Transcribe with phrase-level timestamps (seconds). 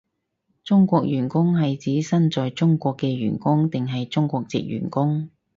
[0.63, 5.29] 中國員工係指身在中國嘅員工定係中國藉員工？